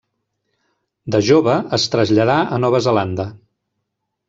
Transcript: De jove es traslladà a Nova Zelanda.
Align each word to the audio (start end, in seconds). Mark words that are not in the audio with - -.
De 1.15 1.21
jove 1.27 1.59
es 1.79 1.87
traslladà 1.97 2.39
a 2.57 2.61
Nova 2.65 2.83
Zelanda. 2.89 3.29